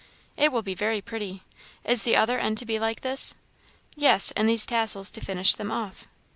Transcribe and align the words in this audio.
"It 0.35 0.51
will 0.51 0.63
be 0.63 0.73
very 0.73 0.99
pretty. 0.99 1.43
Is 1.85 2.05
the 2.05 2.15
other 2.15 2.39
end 2.39 2.57
to 2.57 2.65
be 2.65 2.79
like 2.79 3.01
this?" 3.01 3.35
"Yes, 3.95 4.31
and 4.35 4.49
these 4.49 4.65
tassels 4.65 5.11
to 5.11 5.21
finish 5.21 5.53
them 5.53 5.69
off." 5.69 6.07